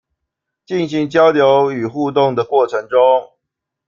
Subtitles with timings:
[0.65, 3.33] 進行交流與互動的過程中